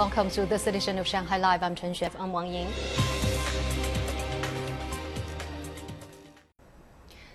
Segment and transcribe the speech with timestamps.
[0.00, 1.62] Welcome to this edition of Shanghai Live.
[1.62, 2.18] I'm Chen Xuef.
[2.18, 2.68] I'm Wang Ying.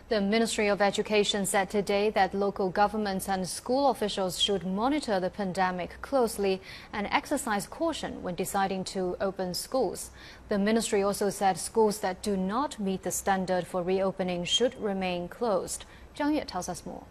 [0.09, 5.29] The Ministry of Education said today that local governments and school officials should monitor the
[5.29, 6.59] pandemic closely
[6.91, 10.09] and exercise caution when deciding to open schools.
[10.49, 15.27] The ministry also said schools that do not meet the standard for reopening should remain
[15.27, 15.85] closed.
[16.17, 17.03] Zhang Yue tells us more.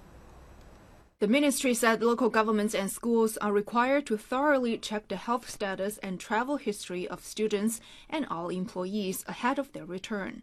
[1.21, 5.97] The ministry said local governments and schools are required to thoroughly check the health status
[5.99, 10.43] and travel history of students and all employees ahead of their return.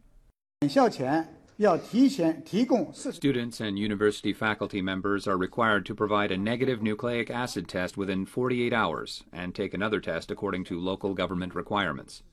[2.93, 8.25] Students and university faculty members are required to provide a negative nucleic acid test within
[8.25, 12.23] 48 hours and take another test according to local government requirements.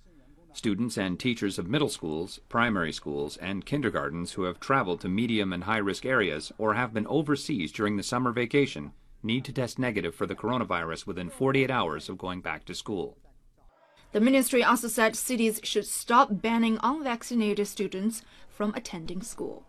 [0.58, 5.52] Students and teachers of middle schools, primary schools, and kindergartens who have traveled to medium
[5.52, 8.90] and high risk areas or have been overseas during the summer vacation
[9.22, 13.16] need to test negative for the coronavirus within 48 hours of going back to school.
[14.10, 19.64] The ministry also said cities should stop banning unvaccinated students from attending school.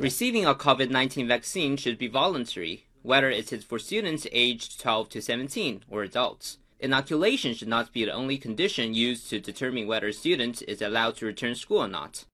[0.00, 5.08] Receiving a COVID 19 vaccine should be voluntary, whether it is for students aged 12
[5.08, 6.58] to 17 or adults.
[6.82, 11.14] Inoculation should not be the only condition used to determine whether a student is allowed
[11.16, 12.24] to return school or not.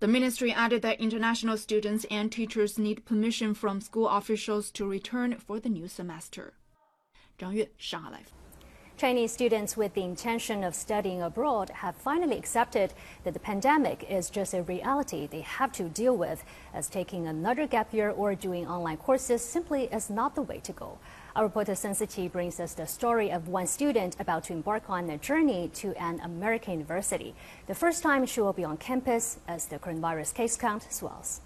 [0.00, 5.36] The ministry added that international students and teachers need permission from school officials to return
[5.36, 6.54] for the new semester.
[7.38, 8.32] Zhang Yue, Shanghai Live.
[8.96, 12.92] Chinese students with the intention of studying abroad have finally accepted
[13.24, 17.66] that the pandemic is just a reality they have to deal with, as taking another
[17.68, 20.98] gap year or doing online courses simply is not the way to go.
[21.34, 25.16] Our reporter Sensity brings us the story of one student about to embark on a
[25.16, 27.34] journey to an American university.
[27.66, 31.40] The first time she will be on campus as the coronavirus case count swells.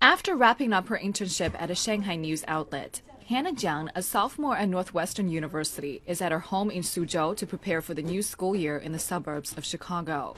[0.00, 4.70] After wrapping up her internship at a Shanghai news outlet, Hannah Jiang, a sophomore at
[4.70, 8.78] Northwestern University, is at her home in Suzhou to prepare for the new school year
[8.78, 10.34] in the suburbs of Chicago.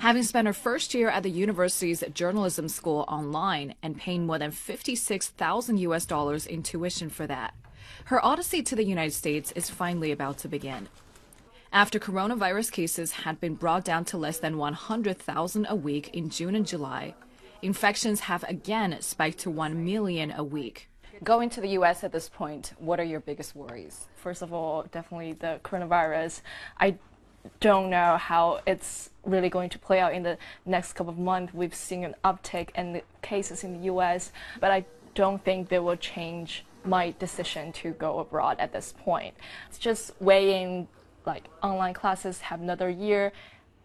[0.00, 4.52] Having spent her first year at the university's journalism school online and paying more than
[4.52, 7.52] 56,000 US dollars in tuition for that,
[8.04, 10.88] her odyssey to the United States is finally about to begin.
[11.72, 16.54] After coronavirus cases had been brought down to less than 100,000 a week in June
[16.54, 17.14] and July,
[17.60, 20.88] infections have again spiked to 1 million a week.
[21.24, 24.06] Going to the US at this point, what are your biggest worries?
[24.14, 26.42] First of all, definitely the coronavirus.
[26.78, 26.98] I
[27.60, 31.52] don't know how it's really going to play out in the next couple of months.
[31.54, 34.84] We've seen an uptick in the cases in the US, but I
[35.14, 39.34] don't think they will change my decision to go abroad at this point.
[39.68, 40.88] It's just weighing
[41.26, 43.32] like online classes have another year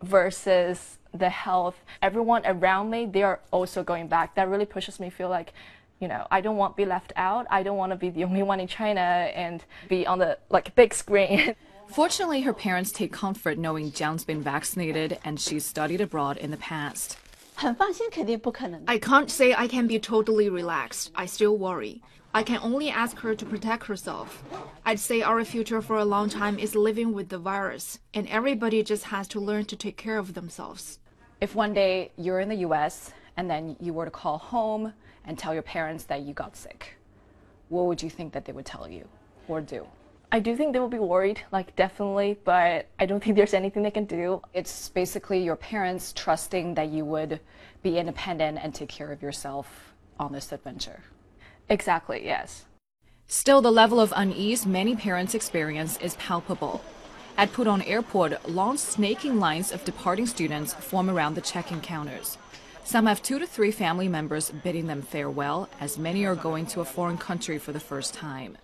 [0.01, 1.75] versus the health.
[2.01, 4.35] Everyone around me, they are also going back.
[4.35, 5.53] That really pushes me to feel like,
[5.99, 7.45] you know, I don't want to be left out.
[7.49, 10.73] I don't want to be the only one in China and be on the like
[10.75, 11.55] big screen.
[11.87, 16.57] Fortunately, her parents take comfort knowing Jiang's been vaccinated and she's studied abroad in the
[16.57, 17.17] past.
[18.87, 21.11] I can't say I can be totally relaxed.
[21.15, 22.01] I still worry.
[22.33, 24.43] I can only ask her to protect herself.
[24.85, 28.81] I'd say our future for a long time is living with the virus, and everybody
[28.81, 30.97] just has to learn to take care of themselves.
[31.41, 34.93] If one day you're in the US and then you were to call home
[35.25, 36.95] and tell your parents that you got sick,
[37.69, 39.07] what would you think that they would tell you
[39.47, 39.85] or do?
[40.33, 43.83] I do think they will be worried, like definitely, but I don't think there's anything
[43.83, 44.41] they can do.
[44.51, 47.39] It's basically your parents trusting that you would
[47.83, 51.01] be independent and take care of yourself on this adventure.
[51.69, 52.65] Exactly, yes.
[53.27, 56.83] Still, the level of unease many parents experience is palpable.
[57.37, 62.39] At Pudong Airport, long snaking lines of departing students form around the check-in counters.
[62.83, 66.81] Some have two to three family members bidding them farewell, as many are going to
[66.81, 68.57] a foreign country for the first time.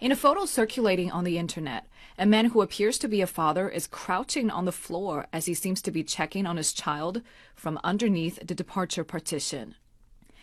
[0.00, 1.84] In a photo circulating on the internet,
[2.16, 5.54] a man who appears to be a father is crouching on the floor as he
[5.54, 7.20] seems to be checking on his child
[7.56, 9.74] from underneath the departure partition.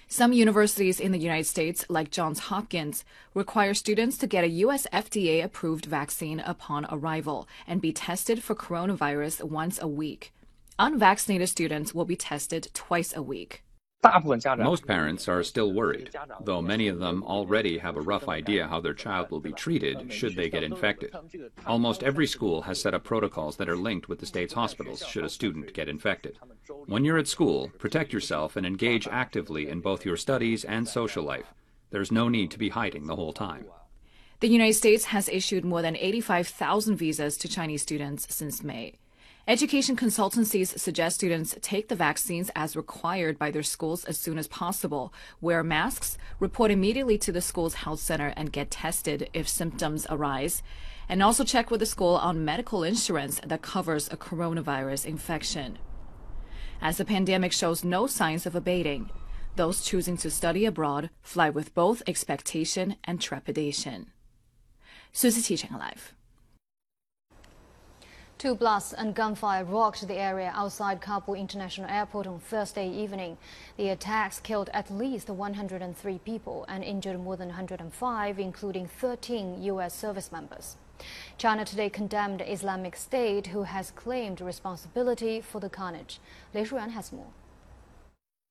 [0.10, 4.88] Some universities in the United States, like Johns Hopkins, require students to get a US
[4.92, 10.34] FDA approved vaccine upon arrival and be tested for coronavirus once a week.
[10.78, 13.65] Unvaccinated students will be tested twice a week.
[14.58, 16.12] Most parents are still worried,
[16.42, 20.12] though many of them already have a rough idea how their child will be treated
[20.12, 21.14] should they get infected.
[21.66, 25.24] Almost every school has set up protocols that are linked with the state's hospitals should
[25.24, 26.38] a student get infected.
[26.86, 31.24] When you're at school, protect yourself and engage actively in both your studies and social
[31.24, 31.54] life.
[31.90, 33.66] There's no need to be hiding the whole time.
[34.42, 38.96] The United States has issued more than 85,000 visas to Chinese students since May.
[39.48, 44.48] Education consultancies suggest students take the vaccines as required by their schools as soon as
[44.48, 50.08] possible, wear masks, report immediately to the school's health center, and get tested if symptoms
[50.10, 50.64] arise,
[51.08, 55.78] and also check with the school on medical insurance that covers a coronavirus infection.
[56.82, 59.12] As the pandemic shows no signs of abating,
[59.58, 64.08] those choosing to study abroad fly with both expectation and trepidation.
[65.14, 66.16] Susie Cheng Live.
[68.38, 73.38] Two blasts and gunfire rocked the area outside Kabul International Airport on Thursday evening.
[73.78, 79.94] The attacks killed at least 103 people and injured more than 105, including 13 U.S.
[79.94, 80.76] service members.
[81.38, 86.20] China today condemned Islamic State, who has claimed responsibility for the carnage.
[86.54, 87.32] Lei Shuyan has more.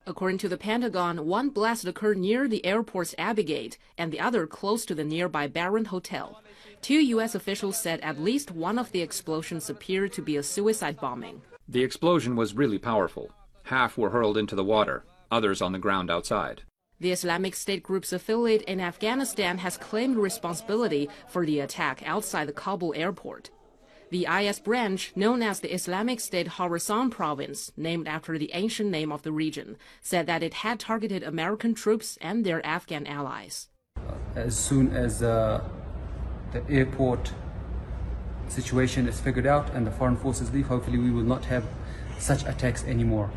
[0.07, 4.47] According to the Pentagon, one blast occurred near the airport's Abbey Gate and the other
[4.47, 6.43] close to the nearby Baron Hotel.
[6.83, 7.35] Two U.S.
[7.35, 11.41] officials said at least one of the explosions appeared to be a suicide bombing.
[11.69, 13.31] The explosion was really powerful.
[13.63, 16.63] Half were hurled into the water, others on the ground outside.
[17.01, 22.53] The Islamic State group's affiliate in Afghanistan has claimed responsibility for the attack outside the
[22.53, 23.51] Kabul airport.
[24.11, 29.11] The IS branch, known as the Islamic State Khorasan province, named after the ancient name
[29.11, 33.69] of the region, said that it had targeted American troops and their Afghan allies.
[34.35, 35.63] As soon as uh,
[36.53, 37.33] the airport
[38.49, 41.65] situation is figured out and the foreign forces leave, hopefully we will not have
[42.19, 43.31] such attacks anymore.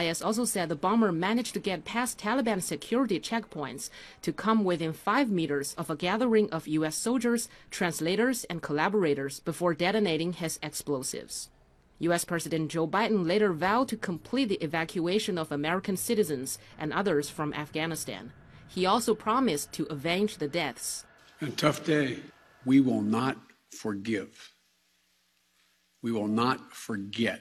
[0.00, 3.90] IS also said the bomber managed to get past Taliban security checkpoints
[4.22, 6.96] to come within five meters of a gathering of U.S.
[6.96, 11.50] soldiers, translators, and collaborators before detonating his explosives.
[11.98, 12.24] U.S.
[12.24, 17.54] President Joe Biden later vowed to complete the evacuation of American citizens and others from
[17.54, 18.32] Afghanistan.
[18.66, 21.04] He also promised to avenge the deaths.
[21.40, 22.18] A tough day.
[22.64, 23.36] We will not
[23.70, 24.52] forgive.
[26.02, 27.40] We will not forget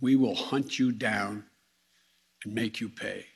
[0.00, 1.44] we will hunt you down
[2.44, 3.26] and make you pay.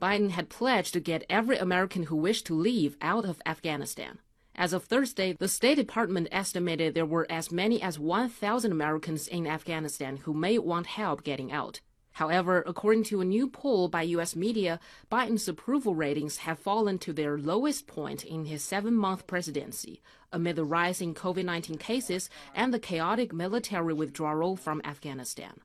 [0.00, 4.18] Biden had pledged to get every American who wished to leave out of Afghanistan.
[4.54, 9.46] As of Thursday, the State Department estimated there were as many as 1,000 Americans in
[9.46, 11.80] Afghanistan who may want help getting out.
[12.12, 14.34] However, according to a new poll by U.S.
[14.34, 20.02] media, Biden's approval ratings have fallen to their lowest point in his seven month presidency
[20.32, 25.60] amid the rise in COVID 19 cases and the chaotic military withdrawal from Afghanistan.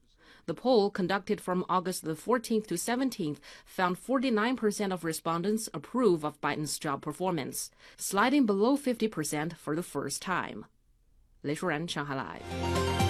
[0.47, 6.41] The poll, conducted from August the 14th to 17th, found 49% of respondents approve of
[6.41, 10.65] Biden's job performance, sliding below 50% for the first time.
[11.43, 13.02] 雷舒然，上海 Live。